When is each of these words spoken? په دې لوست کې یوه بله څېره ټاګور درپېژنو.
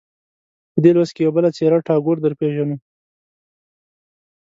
په 0.71 0.77
دې 0.83 0.91
لوست 0.95 1.11
کې 1.15 1.21
یوه 1.23 1.33
بله 1.37 1.49
څېره 1.57 1.77
ټاګور 1.87 2.17
درپېژنو. 2.21 2.77